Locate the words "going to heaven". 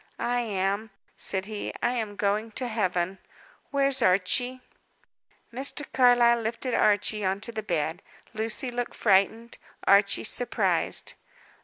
2.15-3.19